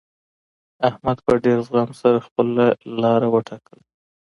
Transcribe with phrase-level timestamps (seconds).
[0.89, 2.63] احمد په ډېر زغم سره خپله
[3.03, 3.83] لاره وټاکله.